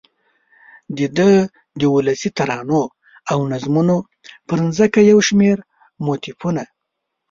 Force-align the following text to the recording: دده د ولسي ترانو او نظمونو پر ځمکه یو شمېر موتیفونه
دده 0.97 1.31
د 1.79 1.81
ولسي 1.95 2.29
ترانو 2.37 2.83
او 3.31 3.37
نظمونو 3.51 3.97
پر 4.47 4.59
ځمکه 4.77 4.99
یو 5.11 5.19
شمېر 5.27 5.57
موتیفونه 6.05 6.63